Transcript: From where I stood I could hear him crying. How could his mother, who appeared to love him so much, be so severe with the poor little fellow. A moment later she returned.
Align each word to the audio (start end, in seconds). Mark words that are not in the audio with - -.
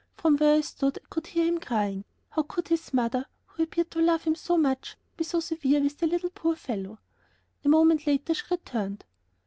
From 0.17 0.35
where 0.37 0.55
I 0.55 0.61
stood 0.61 0.97
I 0.97 1.05
could 1.11 1.27
hear 1.27 1.45
him 1.45 1.59
crying. 1.59 2.05
How 2.31 2.41
could 2.41 2.69
his 2.69 2.91
mother, 2.91 3.27
who 3.45 3.61
appeared 3.61 3.91
to 3.91 4.01
love 4.01 4.23
him 4.23 4.33
so 4.33 4.57
much, 4.57 4.97
be 5.15 5.23
so 5.23 5.39
severe 5.39 5.79
with 5.79 5.99
the 5.99 6.07
poor 6.33 6.53
little 6.53 6.55
fellow. 6.55 6.97
A 7.63 7.69
moment 7.69 8.07
later 8.07 8.33
she 8.33 8.41
returned. 8.49 9.05